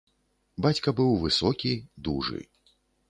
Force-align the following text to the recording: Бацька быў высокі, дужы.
Бацька 0.65 0.93
быў 0.99 1.11
высокі, 1.25 1.71
дужы. 2.09 2.39